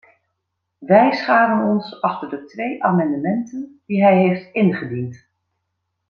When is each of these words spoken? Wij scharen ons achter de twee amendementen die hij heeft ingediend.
Wij 0.77 1.11
scharen 1.11 1.69
ons 1.73 2.01
achter 2.01 2.29
de 2.29 2.45
twee 2.45 2.83
amendementen 2.83 3.81
die 3.85 4.03
hij 4.03 4.17
heeft 4.17 4.53
ingediend. 4.53 5.27